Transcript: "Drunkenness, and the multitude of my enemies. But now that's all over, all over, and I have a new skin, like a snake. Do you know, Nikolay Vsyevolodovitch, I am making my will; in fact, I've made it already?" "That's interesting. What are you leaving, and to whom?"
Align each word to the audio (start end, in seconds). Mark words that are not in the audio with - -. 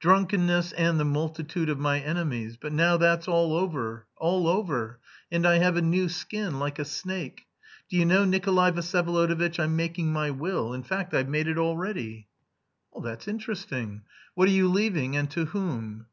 "Drunkenness, 0.00 0.72
and 0.72 0.98
the 0.98 1.04
multitude 1.04 1.68
of 1.68 1.78
my 1.78 2.00
enemies. 2.00 2.56
But 2.56 2.72
now 2.72 2.96
that's 2.96 3.28
all 3.28 3.52
over, 3.52 4.06
all 4.16 4.48
over, 4.48 4.98
and 5.30 5.46
I 5.46 5.58
have 5.58 5.76
a 5.76 5.82
new 5.82 6.08
skin, 6.08 6.58
like 6.58 6.78
a 6.78 6.86
snake. 6.86 7.46
Do 7.90 7.98
you 7.98 8.06
know, 8.06 8.24
Nikolay 8.24 8.70
Vsyevolodovitch, 8.70 9.58
I 9.60 9.64
am 9.64 9.76
making 9.76 10.10
my 10.10 10.30
will; 10.30 10.72
in 10.72 10.84
fact, 10.84 11.12
I've 11.12 11.28
made 11.28 11.48
it 11.48 11.58
already?" 11.58 12.28
"That's 13.02 13.28
interesting. 13.28 14.04
What 14.34 14.48
are 14.48 14.52
you 14.52 14.68
leaving, 14.70 15.16
and 15.16 15.30
to 15.32 15.44
whom?" 15.44 16.06